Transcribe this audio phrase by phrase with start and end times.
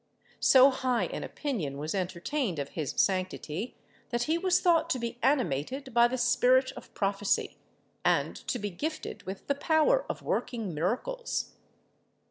[0.39, 3.75] So high an opinion was entertained of his sanctity,
[4.09, 7.59] that he was thought to be animated by the spirit of prophecy,
[8.03, 11.51] and to be gifted with the power of working miracles.